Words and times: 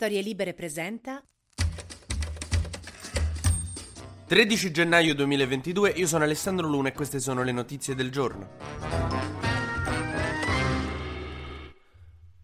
Storie 0.00 0.22
Libere 0.22 0.54
presenta 0.54 1.20
13 4.28 4.70
gennaio 4.70 5.12
2022, 5.12 5.90
io 5.96 6.06
sono 6.06 6.22
Alessandro 6.22 6.68
Luna 6.68 6.90
e 6.90 6.92
queste 6.92 7.18
sono 7.18 7.42
le 7.42 7.50
notizie 7.50 7.96
del 7.96 8.12
giorno. 8.12 9.07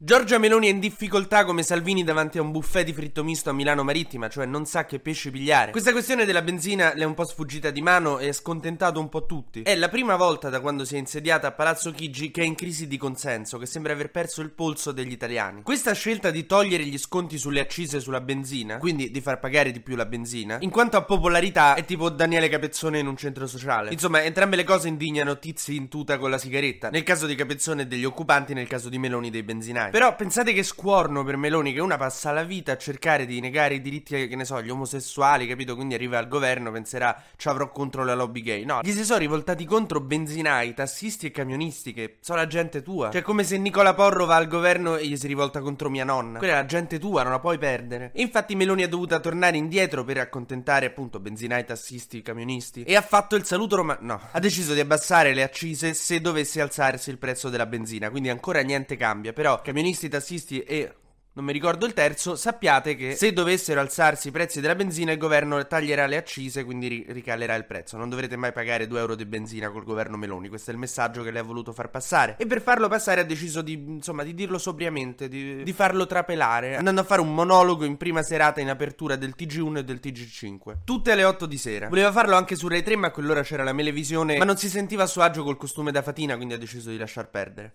Giorgia 0.05 0.37
Meloni 0.37 0.67
è 0.67 0.71
in 0.71 0.81
difficoltà 0.81 1.47
come 1.47 1.63
Salvini 1.63 2.05
davanti 2.05 2.37
a 2.37 2.43
un 2.43 2.51
buffet 2.51 2.85
di 2.85 2.93
fritto 2.93 3.25
misto 3.25 3.49
a 3.49 3.55
Milano 3.55 3.85
Marittima, 3.85 4.29
cioè 4.29 4.45
non 4.45 4.67
sa 4.67 4.85
che 4.85 4.99
pesce 4.99 5.31
pigliare. 5.31 5.71
Questa 5.71 5.93
questione 5.93 6.27
della 6.27 6.43
benzina 6.43 6.93
le 6.93 7.05
è 7.05 7.07
un 7.07 7.15
po' 7.15 7.25
sfuggita 7.25 7.71
di 7.71 7.81
mano 7.81 8.19
e 8.19 8.29
ha 8.29 8.33
scontentato 8.35 9.01
un 9.01 9.09
po' 9.09 9.25
tutti. 9.25 9.63
È 9.63 9.75
la 9.75 9.89
prima 9.89 10.17
volta 10.17 10.51
da 10.51 10.61
quando 10.61 10.85
si 10.85 10.97
è 10.97 10.99
insediata 10.99 11.47
a 11.47 11.53
Palazzo 11.53 11.91
Chigi 11.91 12.31
che 12.31 12.43
è 12.43 12.45
in 12.45 12.55
crisi 12.55 12.87
di 12.87 12.99
consenso, 12.99 13.57
che 13.57 13.65
sembra 13.65 13.95
aver 13.95 14.11
perso 14.11 14.43
il 14.43 14.51
polso 14.51 14.93
degli 14.93 15.11
italiani. 15.11 15.63
Questa 15.63 15.95
scelta 15.95 16.31
di 16.31 16.45
togliere 16.45 16.85
gli 16.85 16.99
sconti 16.99 17.39
sulle 17.39 17.61
accise 17.61 17.99
sulla 17.99 18.21
benzina, 18.21 18.77
quindi 18.77 19.11
di 19.11 19.23
far 19.23 19.41
pagare 19.41 19.71
di 19.71 19.81
più 19.81 19.97
la 19.97 20.05
benzina, 20.05 20.59
in 20.61 20.69
quanto 20.69 20.99
a 20.99 21.03
popolarità 21.03 21.77
è 21.77 21.85
tipo 21.87 22.11
Daniele 22.11 22.51
Capezzone 22.51 22.99
in 22.99 23.07
un 23.07 23.17
centro 23.17 23.47
sociale. 23.47 23.91
Insomma, 23.91 24.23
entrambe 24.23 24.57
le 24.57 24.65
cose 24.65 24.87
indignano 24.87 25.39
tizi 25.39 25.77
in 25.77 25.89
tuta 25.89 26.19
con 26.19 26.29
la 26.29 26.37
sigaretta. 26.37 26.91
Nel 26.91 27.05
caso 27.05 27.25
di 27.25 27.35
Capezzone 27.35 27.87
degli 27.87 28.05
occupanti, 28.05 28.53
nel 28.53 28.69
caso 28.69 28.91
di 28.91 28.99
Meloni 28.99 29.31
dei 29.31 29.43
benzinai. 29.43 29.93
Però 29.95 30.13
pensate 30.17 30.53
che 30.53 30.65
scuorno 30.65 31.23
per 31.23 31.37
Meloni 31.37 31.73
che 31.73 31.79
una 31.79 31.97
passa 31.97 32.33
la 32.33 32.43
vita 32.43 32.73
a 32.73 32.77
cercare 32.77 33.27
di 33.27 33.39
negare 33.39 33.75
i 33.75 33.81
diritti, 33.81 34.27
che 34.27 34.35
ne 34.35 34.45
so, 34.45 34.57
agli 34.57 34.69
omosessuali, 34.69 35.47
capito? 35.47 35.77
Quindi 35.77 35.95
arriva 35.95 36.19
al 36.19 36.27
governo, 36.27 36.73
penserà 36.73 37.23
ci 37.37 37.47
avrò 37.47 37.71
contro 37.71 38.03
la 38.03 38.15
lobby 38.15 38.43
gay. 38.43 38.65
No, 38.65 38.81
gli 38.83 38.91
si 38.91 39.05
sono 39.05 39.21
rivoltati 39.21 39.65
contro 39.65 40.01
benzinai, 40.01 40.75
tassisti 40.75 41.27
e 41.27 41.31
camionisti, 41.31 41.93
che 41.93 42.17
sono 42.23 42.39
la 42.39 42.49
gente 42.49 42.83
tua. 42.83 43.13
Cioè, 43.13 43.23
come 43.23 43.45
se 43.45 43.57
Nicola 43.57 43.95
Porro 43.95 44.27
va 44.27 44.35
al 44.35 44.49
governo 44.49 44.97
e 44.97 45.07
gli 45.07 45.17
si 45.17 45.29
rivolta 45.29 45.61
contro 45.61 45.89
mia 45.89 46.03
nonna. 46.03 46.39
Quella 46.39 46.55
è 46.55 46.57
la 46.57 46.67
gente 46.67 46.99
tua, 46.99 47.23
non 47.23 47.31
la 47.31 47.39
puoi 47.39 47.59
perdere. 47.59 48.11
E 48.15 48.21
infatti 48.21 48.57
Meloni 48.57 48.83
ha 48.83 48.89
dovuto 48.89 49.21
tornare 49.21 49.57
indietro 49.57 50.03
per 50.03 50.19
accontentare 50.19 50.87
appunto 50.87 51.21
benzinai, 51.21 51.65
tassisti, 51.65 52.21
camionisti. 52.21 52.83
E 52.83 52.97
ha 52.97 53.01
fatto 53.01 53.37
il 53.37 53.45
saluto 53.45 53.77
romano. 53.77 54.01
No, 54.01 54.21
ha 54.33 54.41
deciso 54.41 54.75
di 54.75 54.81
abbassare 54.81 55.35
le 55.35 55.45
accise 55.45 55.95
se 55.95 56.21
dovesse 56.21 56.61
alzarsi 56.61 57.11
il 57.11 57.19
prezzo 57.19 57.49
della 57.49 57.67
benzina. 57.67 58.11
Quindi 58.11 58.29
ancora 58.29 58.61
niente 58.61 58.97
cambia. 58.97 59.33
Però 59.33 59.61
camionisti, 59.63 59.83
tassisti 59.85 60.09
tassisti 60.09 60.61
e 60.63 60.95
non 61.37 61.45
mi 61.45 61.53
ricordo 61.53 61.85
il 61.85 61.95
terzo, 61.95 62.37
sappiate 62.37 62.95
che 62.95 63.17
se 63.17 63.33
dovessero 63.33 63.81
alzarsi 63.81 64.29
i 64.29 64.31
prezzi 64.31 64.61
della 64.61 64.77
benzina 64.77 65.11
il 65.11 65.19
governo 65.19 65.67
taglierà 65.67 66.07
le 66.07 66.17
accise, 66.17 66.63
quindi 66.63 66.87
ri- 66.87 67.07
ricalerà 67.09 67.57
il 67.57 67.65
prezzo. 67.65 67.97
Non 67.97 68.09
dovrete 68.09 68.37
mai 68.37 68.53
pagare 68.53 68.87
2 68.87 69.01
euro 69.01 69.17
di 69.17 69.25
benzina 69.25 69.69
col 69.71 69.83
governo 69.83 70.17
Meloni, 70.17 70.49
questo 70.49 70.71
è 70.71 70.75
il 70.75 70.79
messaggio 70.79 71.25
che 71.25 71.33
lei 71.33 71.41
ha 71.41 71.45
voluto 71.45 71.73
far 71.73 71.91
passare. 71.91 72.37
E 72.39 72.47
per 72.47 72.63
farlo 72.63 72.87
passare 72.87 73.23
ha 73.23 73.25
deciso 73.25 73.63
di, 73.63 73.73
insomma, 73.73 74.23
di 74.23 74.33
dirlo 74.33 74.59
sobriamente, 74.59 75.27
di, 75.27 75.65
di 75.65 75.73
farlo 75.73 76.07
trapelare, 76.07 76.77
andando 76.77 77.01
a 77.01 77.05
fare 77.05 77.21
un 77.21 77.35
monologo 77.35 77.85
in 77.85 77.97
prima 77.97 78.23
serata 78.23 78.61
in 78.61 78.71
apertura 78.71 79.17
del 79.17 79.35
TG1 79.37 79.79
e 79.79 79.85
del 79.85 79.99
TG5. 80.01 80.77
Tutte 80.85 81.11
alle 81.11 81.25
8 81.25 81.47
di 81.47 81.59
sera. 81.59 81.89
Voleva 81.89 82.13
farlo 82.13 82.37
anche 82.37 82.55
su 82.55 82.69
Rai 82.69 82.85
3, 82.85 82.95
ma 82.95 83.09
a 83.09 83.11
quell'ora 83.11 83.43
c'era 83.43 83.65
la 83.65 83.73
melevisione, 83.73 84.39
ma 84.39 84.45
non 84.45 84.57
si 84.57 84.69
sentiva 84.69 85.03
a 85.03 85.07
suo 85.07 85.23
agio 85.23 85.43
col 85.43 85.57
costume 85.57 85.91
da 85.91 86.03
fatina, 86.03 86.37
quindi 86.37 86.55
ha 86.55 86.59
deciso 86.59 86.91
di 86.91 86.97
lasciar 86.97 87.29
perdere. 87.29 87.73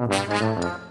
Música 0.00 0.89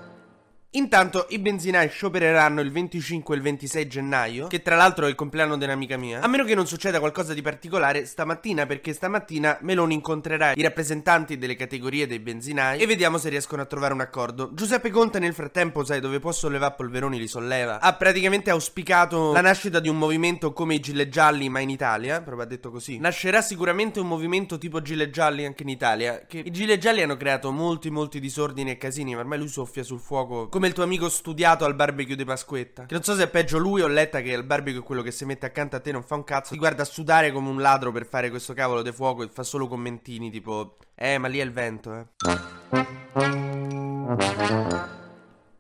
Intanto 0.73 1.25
i 1.29 1.39
benzinai 1.39 1.89
sciopereranno 1.89 2.61
il 2.61 2.71
25 2.71 3.33
e 3.33 3.37
il 3.37 3.43
26 3.43 3.87
gennaio, 3.87 4.45
che 4.45 4.61
tra 4.61 4.75
l'altro 4.75 5.07
è 5.07 5.09
il 5.09 5.15
compleanno 5.15 5.57
dell'amica 5.57 5.97
mia, 5.97 6.21
a 6.21 6.27
meno 6.27 6.43
che 6.43 6.53
non 6.53 6.67
succeda 6.67 6.99
qualcosa 6.99 7.33
di 7.33 7.41
particolare 7.41 8.05
stamattina, 8.05 8.67
perché 8.67 8.93
stamattina 8.93 9.57
Meloni 9.61 9.95
incontrerà 9.95 10.51
i 10.53 10.61
rappresentanti 10.61 11.39
delle 11.39 11.55
categorie 11.55 12.05
dei 12.05 12.19
benzinai 12.19 12.79
e 12.79 12.85
vediamo 12.85 13.17
se 13.17 13.29
riescono 13.29 13.63
a 13.63 13.65
trovare 13.65 13.95
un 13.95 14.01
accordo. 14.01 14.51
Giuseppe 14.53 14.91
Conte 14.91 15.17
nel 15.17 15.33
frattempo, 15.33 15.83
sai, 15.83 16.01
dove 16.01 16.19
può 16.19 16.31
sollevare 16.31 16.75
polveroni 16.77 17.17
li 17.17 17.27
solleva, 17.27 17.79
ha 17.79 17.93
praticamente 17.93 18.51
auspicato 18.51 19.31
la 19.33 19.41
nascita 19.41 19.79
di 19.79 19.89
un 19.89 19.97
movimento 19.97 20.53
come 20.53 20.75
i 20.75 20.79
gilet 20.79 21.09
gialli 21.09 21.49
ma 21.49 21.61
in 21.61 21.71
Italia, 21.71 22.21
proprio 22.21 22.43
ha 22.43 22.47
detto 22.47 22.69
così. 22.69 22.99
Nascerà 22.99 23.41
sicuramente 23.41 23.99
un 23.99 24.07
movimento 24.07 24.59
tipo 24.59 24.83
gilet 24.83 25.09
gialli 25.09 25.45
anche 25.45 25.63
in 25.63 25.69
Italia, 25.69 26.25
che 26.27 26.37
i 26.37 26.51
gilet 26.51 26.77
gialli 26.77 27.01
hanno 27.01 27.17
creato 27.17 27.49
molti 27.49 27.89
molti 27.89 28.19
disordini 28.19 28.69
e 28.69 28.77
casini, 28.77 29.15
ma 29.15 29.21
ormai 29.21 29.39
lui 29.39 29.47
soffia 29.47 29.81
sul 29.81 29.99
fuoco 29.99 30.47
come 30.59 30.71
il 30.71 30.75
tuo 30.75 30.83
amico 30.83 31.07
studiato 31.07 31.63
al 31.63 31.73
barbecue 31.73 32.17
di 32.17 32.25
Pasquetta. 32.25 32.85
Che 32.85 32.93
non 32.93 33.01
so 33.01 33.15
se 33.15 33.23
è 33.23 33.29
peggio 33.29 33.57
lui 33.57 33.79
o 33.79 33.87
Letta 33.87 34.19
che 34.19 34.33
al 34.33 34.43
barbecue 34.43 34.81
quello 34.81 35.01
che 35.01 35.11
si 35.11 35.23
mette 35.23 35.45
accanto 35.45 35.77
a 35.77 35.79
te 35.79 35.93
non 35.93 36.03
fa 36.03 36.15
un 36.15 36.25
cazzo. 36.25 36.51
Ti 36.51 36.57
guarda 36.57 36.83
sudare 36.83 37.31
come 37.31 37.47
un 37.47 37.61
ladro 37.61 37.93
per 37.93 38.05
fare 38.05 38.29
questo 38.29 38.53
cavolo 38.53 38.81
di 38.81 38.91
fuoco 38.91 39.23
e 39.23 39.29
fa 39.29 39.43
solo 39.43 39.67
commentini 39.67 40.29
tipo 40.29 40.75
Eh, 40.95 41.17
ma 41.17 41.29
lì 41.29 41.39
è 41.39 41.43
il 41.43 41.53
vento, 41.53 41.95
eh. 41.95 42.07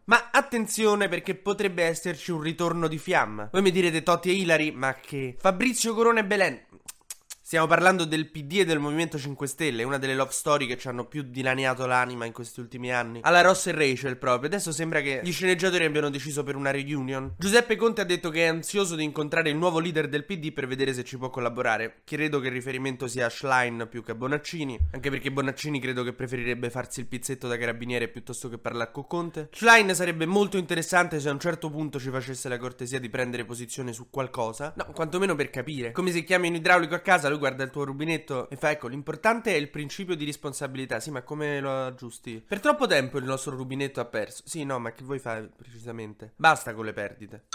Ma 0.03 0.29
attenzione 0.33 1.07
perché 1.07 1.35
potrebbe 1.35 1.83
esserci 1.83 2.31
un 2.31 2.41
ritorno 2.41 2.89
di 2.89 2.97
fiamma. 2.97 3.47
Voi 3.53 3.61
mi 3.61 3.71
direte 3.71 4.03
Totti 4.03 4.31
e 4.31 4.33
Ilari, 4.33 4.71
ma 4.71 4.95
che? 4.95 5.37
Fabrizio 5.39 5.93
Corona 5.93 6.19
e 6.19 6.25
Belen. 6.25 6.59
Stiamo 7.49 7.65
parlando 7.65 8.05
del 8.05 8.29
PD 8.29 8.59
e 8.59 8.63
del 8.63 8.77
Movimento 8.77 9.17
5 9.17 9.47
Stelle, 9.47 9.81
una 9.81 9.97
delle 9.97 10.13
love 10.13 10.29
story 10.31 10.67
che 10.67 10.77
ci 10.77 10.87
hanno 10.87 11.05
più 11.07 11.23
dilaniato 11.23 11.87
l'anima 11.87 12.25
in 12.25 12.31
questi 12.31 12.59
ultimi 12.59 12.93
anni. 12.93 13.21
Alla 13.23 13.41
Ross 13.41 13.65
e 13.65 13.71
Rachel 13.71 14.17
proprio. 14.17 14.49
Adesso 14.49 14.71
sembra 14.71 15.01
che 15.01 15.21
gli 15.23 15.31
sceneggiatori 15.31 15.83
abbiano 15.83 16.11
deciso 16.11 16.43
per 16.43 16.55
una 16.55 16.69
reunion. 16.69 17.33
Giuseppe 17.39 17.75
Conte 17.75 18.01
ha 18.01 18.03
detto 18.03 18.29
che 18.29 18.43
è 18.43 18.49
ansioso 18.49 18.95
di 18.95 19.03
incontrare 19.03 19.49
il 19.49 19.55
nuovo 19.55 19.79
leader 19.79 20.07
del 20.07 20.25
PD 20.25 20.53
per 20.53 20.67
vedere 20.67 20.93
se 20.93 21.03
ci 21.03 21.17
può 21.17 21.31
collaborare. 21.31 22.01
Credo 22.03 22.39
che 22.39 22.49
il 22.49 22.53
riferimento 22.53 23.07
sia 23.07 23.25
a 23.25 23.29
Schlein 23.29 23.87
più 23.89 24.03
che 24.03 24.11
a 24.11 24.13
Bonaccini, 24.13 24.77
anche 24.91 25.09
perché 25.09 25.31
Bonaccini 25.31 25.79
credo 25.79 26.03
che 26.03 26.13
preferirebbe 26.13 26.69
farsi 26.69 26.99
il 26.99 27.07
pizzetto 27.07 27.47
da 27.47 27.57
carabiniere 27.57 28.09
piuttosto 28.09 28.47
che 28.47 28.59
parlare 28.59 28.91
con 28.91 29.07
Conte. 29.07 29.49
Schlein 29.53 29.95
sarebbe 29.95 30.27
molto 30.27 30.57
interessante 30.57 31.19
se 31.19 31.29
a 31.29 31.31
un 31.31 31.39
certo 31.39 31.71
punto 31.71 31.99
ci 31.99 32.11
facesse 32.11 32.47
la 32.47 32.59
cortesia 32.59 32.99
di 32.99 33.09
prendere 33.09 33.43
posizione 33.43 33.91
su 33.91 34.11
qualcosa. 34.11 34.71
No, 34.77 34.85
quantomeno 34.93 35.33
per 35.33 35.49
capire. 35.49 35.91
Come 35.93 36.11
se 36.11 36.23
chiami 36.23 36.49
un 36.49 36.53
idraulico 36.53 36.93
a 36.93 36.99
casa, 36.99 37.27
lui 37.27 37.37
guarda 37.39 37.63
il 37.63 37.71
tuo 37.71 37.85
rubinetto 37.85 38.47
e 38.49 38.55
fa 38.55 38.69
ecco 38.69 38.87
l'importante 38.87 39.51
è 39.51 39.57
il 39.57 39.69
principio 39.69 40.15
di 40.15 40.25
responsabilità. 40.25 40.99
Sì 40.99 41.09
ma 41.09 41.23
come 41.23 41.59
lo 41.59 41.85
aggiusti? 41.85 42.43
Per 42.45 42.59
troppo 42.59 42.85
tempo 42.85 43.17
il 43.17 43.25
nostro 43.25 43.55
rubinetto 43.55 43.99
ha 43.99 44.05
perso. 44.05 44.43
Sì 44.45 44.63
no 44.63 44.77
ma 44.77 44.91
che 44.91 45.03
vuoi 45.03 45.19
fare 45.19 45.49
precisamente? 45.57 46.33
Basta 46.35 46.75
con 46.75 46.85
le 46.85 46.93
perdite 46.93 47.45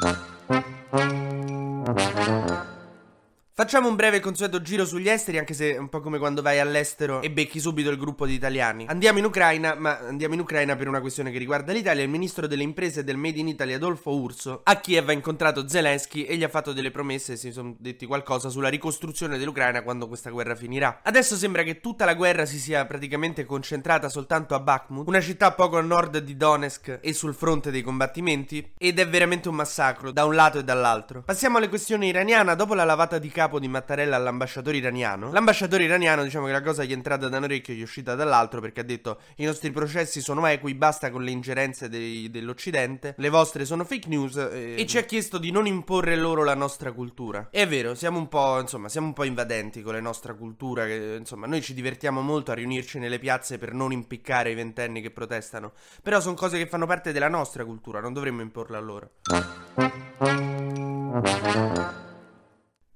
Facciamo 3.56 3.86
un 3.86 3.94
breve 3.94 4.18
consueto 4.18 4.60
giro 4.62 4.84
sugli 4.84 5.08
esteri, 5.08 5.38
anche 5.38 5.54
se 5.54 5.74
è 5.74 5.78
un 5.78 5.88
po' 5.88 6.00
come 6.00 6.18
quando 6.18 6.42
vai 6.42 6.58
all'estero 6.58 7.22
e 7.22 7.30
becchi 7.30 7.60
subito 7.60 7.88
il 7.88 7.96
gruppo 7.96 8.26
di 8.26 8.34
italiani. 8.34 8.86
Andiamo 8.88 9.20
in 9.20 9.26
Ucraina, 9.26 9.76
ma 9.76 9.96
andiamo 9.96 10.34
in 10.34 10.40
Ucraina 10.40 10.74
per 10.74 10.88
una 10.88 11.00
questione 11.00 11.30
che 11.30 11.38
riguarda 11.38 11.72
l'Italia. 11.72 12.02
Il 12.02 12.08
ministro 12.08 12.48
delle 12.48 12.64
imprese 12.64 13.04
del 13.04 13.16
Made 13.16 13.38
in 13.38 13.46
Italy, 13.46 13.74
Adolfo 13.74 14.10
Urso, 14.10 14.62
a 14.64 14.74
Kiev 14.80 15.08
ha 15.08 15.12
incontrato 15.12 15.68
Zelensky 15.68 16.24
e 16.24 16.36
gli 16.36 16.42
ha 16.42 16.48
fatto 16.48 16.72
delle 16.72 16.90
promesse, 16.90 17.36
si 17.36 17.52
sono 17.52 17.76
detti 17.78 18.06
qualcosa 18.06 18.48
sulla 18.48 18.68
ricostruzione 18.68 19.38
dell'Ucraina 19.38 19.84
quando 19.84 20.08
questa 20.08 20.30
guerra 20.30 20.56
finirà. 20.56 21.02
Adesso 21.04 21.36
sembra 21.36 21.62
che 21.62 21.78
tutta 21.78 22.04
la 22.04 22.14
guerra 22.14 22.46
si 22.46 22.58
sia 22.58 22.84
praticamente 22.86 23.44
concentrata 23.44 24.08
soltanto 24.08 24.56
a 24.56 24.58
Bakhmut, 24.58 25.06
una 25.06 25.20
città 25.20 25.52
poco 25.52 25.78
a 25.78 25.80
nord 25.80 26.18
di 26.18 26.36
Donetsk 26.36 26.98
e 27.00 27.12
sul 27.12 27.34
fronte 27.34 27.70
dei 27.70 27.82
combattimenti, 27.82 28.72
ed 28.76 28.98
è 28.98 29.06
veramente 29.06 29.48
un 29.48 29.54
massacro, 29.54 30.10
da 30.10 30.24
un 30.24 30.34
lato 30.34 30.58
e 30.58 30.64
dall'altro. 30.64 31.22
Passiamo 31.22 31.58
alle 31.58 31.68
questioni 31.68 32.08
iraniana, 32.08 32.56
dopo 32.56 32.74
la 32.74 32.82
lavata 32.82 33.18
di 33.18 33.28
capo 33.28 33.42
capo 33.44 33.58
di 33.58 33.68
Mattarella 33.68 34.16
all'ambasciatore 34.16 34.78
iraniano. 34.78 35.30
L'ambasciatore 35.30 35.84
iraniano, 35.84 36.22
diciamo 36.22 36.46
che 36.46 36.52
la 36.52 36.62
cosa 36.62 36.82
gli 36.82 36.90
è 36.90 36.94
entrata 36.94 37.28
da 37.28 37.36
un 37.36 37.42
orecchio 37.44 37.74
e 37.74 37.76
gli 37.76 37.80
è 37.80 37.82
uscita 37.82 38.14
dall'altro 38.14 38.60
perché 38.60 38.80
ha 38.80 38.84
detto 38.84 39.18
i 39.36 39.44
nostri 39.44 39.70
processi 39.70 40.22
sono 40.22 40.46
equi, 40.46 40.74
basta 40.74 41.10
con 41.10 41.22
le 41.22 41.30
ingerenze 41.30 41.90
dei, 41.90 42.30
dell'Occidente, 42.30 43.14
le 43.18 43.28
vostre 43.28 43.66
sono 43.66 43.84
fake 43.84 44.08
news 44.08 44.36
e... 44.36 44.76
e 44.78 44.86
ci 44.86 44.96
ha 44.96 45.02
chiesto 45.02 45.36
di 45.36 45.50
non 45.50 45.66
imporre 45.66 46.16
loro 46.16 46.42
la 46.42 46.54
nostra 46.54 46.92
cultura. 46.92 47.48
E 47.50 47.62
è 47.62 47.68
vero, 47.68 47.94
siamo 47.94 48.18
un 48.18 48.28
po', 48.28 48.58
insomma, 48.60 48.88
siamo 48.88 49.08
un 49.08 49.12
po' 49.12 49.24
invadenti 49.24 49.82
con 49.82 49.92
la 49.92 50.00
nostra 50.00 50.32
cultura, 50.32 50.86
che, 50.86 51.16
insomma, 51.18 51.46
noi 51.46 51.60
ci 51.60 51.74
divertiamo 51.74 52.22
molto 52.22 52.50
a 52.50 52.54
riunirci 52.54 52.98
nelle 52.98 53.18
piazze 53.18 53.58
per 53.58 53.74
non 53.74 53.92
impiccare 53.92 54.52
i 54.52 54.54
ventenni 54.54 55.02
che 55.02 55.10
protestano, 55.10 55.72
però 56.02 56.18
sono 56.20 56.34
cose 56.34 56.56
che 56.56 56.66
fanno 56.66 56.86
parte 56.86 57.12
della 57.12 57.28
nostra 57.28 57.64
cultura, 57.66 58.00
non 58.00 58.14
dovremmo 58.14 58.40
imporle 58.40 58.76
a 58.76 58.80
loro. 58.80 59.10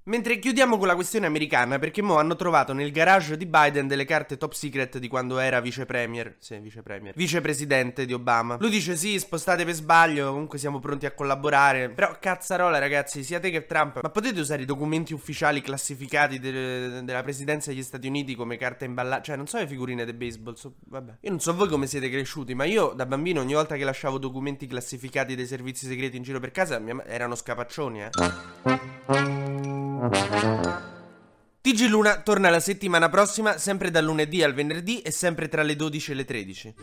Mentre 0.09 0.39
chiudiamo 0.39 0.79
con 0.79 0.87
la 0.87 0.95
questione 0.95 1.27
americana, 1.27 1.79
perché 1.79 2.01
mo 2.01 2.17
hanno 2.17 2.35
trovato 2.35 2.73
nel 2.73 2.91
garage 2.93 3.37
di 3.37 3.45
Biden 3.45 3.87
delle 3.87 4.07
carte 4.07 4.39
top 4.39 4.55
secret 4.55 4.97
di 4.97 5.07
quando 5.07 5.39
era 5.39 5.61
vice 5.61 5.85
premier. 5.85 6.35
Sì, 6.39 6.59
vice 6.61 6.81
premier. 6.81 7.13
Vicepresidente 7.15 8.07
di 8.07 8.15
Obama. 8.15 8.57
Lui 8.59 8.71
dice: 8.71 8.97
Sì, 8.97 9.19
spostate 9.19 9.67
per 9.67 9.75
sbaglio. 9.75 10.31
Comunque 10.31 10.57
siamo 10.57 10.79
pronti 10.79 11.05
a 11.05 11.11
collaborare. 11.13 11.91
Però 11.91 12.17
cazzarola, 12.19 12.79
ragazzi, 12.79 13.23
sia 13.23 13.39
te 13.39 13.51
che 13.51 13.67
Trump. 13.67 14.01
Ma 14.03 14.09
potete 14.09 14.41
usare 14.41 14.63
i 14.63 14.65
documenti 14.65 15.13
ufficiali 15.13 15.61
classificati 15.61 16.39
de- 16.39 17.05
della 17.05 17.23
presidenza 17.23 17.71
degli 17.71 17.83
Stati 17.83 18.09
Uniti 18.09 18.35
come 18.35 18.57
carta 18.57 18.87
imballata? 18.87 19.21
Cioè, 19.21 19.37
non 19.37 19.47
so 19.47 19.59
le 19.59 19.67
figurine 19.67 20.07
del 20.07 20.15
baseball. 20.15 20.55
So- 20.55 20.77
vabbè. 20.87 21.17
Io 21.21 21.31
non 21.31 21.41
so 21.41 21.55
voi 21.55 21.69
come 21.69 21.87
siete 21.87 22.09
cresciuti, 22.09 22.55
ma 22.55 22.65
io 22.65 22.95
da 22.97 23.05
bambino, 23.05 23.43
ogni 23.43 23.53
volta 23.53 23.77
che 23.77 23.85
lasciavo 23.85 24.17
documenti 24.17 24.67
classificati 24.67 25.35
dei 25.35 25.47
servizi 25.47 25.87
segreti 25.87 26.17
in 26.17 26.23
giro 26.23 26.41
per 26.41 26.51
casa, 26.51 26.79
mia- 26.79 27.05
erano 27.05 27.35
scapaccioni, 27.35 28.05
eh. 28.05 29.77
TG 31.61 31.87
Luna 31.89 32.23
torna 32.23 32.49
la 32.49 32.61
settimana 32.61 33.11
prossima, 33.11 33.59
sempre 33.59 33.91
dal 33.91 34.05
lunedì 34.05 34.43
al 34.43 34.55
venerdì 34.55 35.03
e 35.03 35.11
sempre 35.11 35.49
tra 35.49 35.63
le 35.63 35.77
12 35.77 36.13
e 36.13 36.15
le 36.15 36.25
13. 36.25 36.75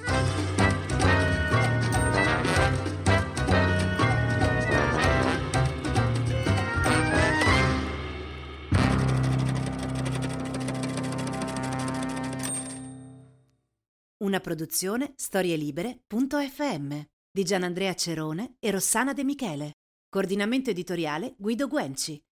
Una 14.17 14.39
produzione 14.39 15.13
storielibere.fm 15.15 17.01
di 17.31 17.43
Gianandrea 17.43 17.93
Cerone 17.95 18.55
e 18.59 18.71
Rossana 18.71 19.13
De 19.13 19.23
Michele. 19.23 19.71
Coordinamento 20.09 20.69
editoriale 20.69 21.35
Guido 21.37 21.67
Guenci. 21.67 22.21